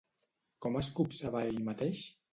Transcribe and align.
Com 0.65 0.79
es 0.81 0.89
copsava 1.01 1.43
a 1.45 1.53
ell 1.53 1.63
mateix? 1.69 2.05